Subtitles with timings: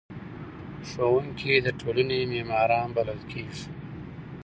[0.89, 3.65] ښوونکي د ټولنې معماران بلل کیږي.